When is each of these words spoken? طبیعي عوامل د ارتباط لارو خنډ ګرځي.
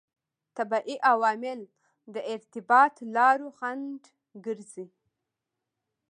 طبیعي 0.57 0.95
عوامل 1.11 1.59
د 2.13 2.15
ارتباط 2.33 2.93
لارو 3.15 3.47
خنډ 3.57 4.01
ګرځي. 4.45 4.85